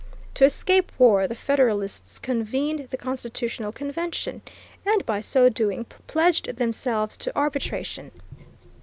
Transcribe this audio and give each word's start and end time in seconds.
To 0.33 0.45
escape 0.45 0.91
war 0.97 1.27
the 1.27 1.35
Federalists 1.35 2.17
convened 2.17 2.87
the 2.89 2.97
constitutional 2.97 3.71
convention, 3.71 4.41
and 4.83 5.05
by 5.05 5.19
so 5.19 5.47
doing 5.47 5.85
pledged 6.07 6.55
themselves 6.57 7.15
to 7.17 7.37
arbitration. 7.37 8.09